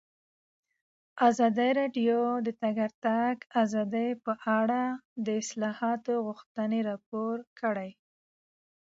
[1.29, 4.83] ازادي راډیو د د تګ راتګ ازادي په اړه
[5.25, 7.91] د اصلاحاتو غوښتنې راپور کړې.